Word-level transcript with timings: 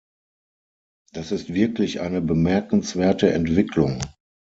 Das 1.13 1.31
ist 1.31 1.53
wirklich 1.53 2.01
eine 2.01 2.21
bemerkenswerte 2.21 3.31
Entwicklung. 3.31 4.01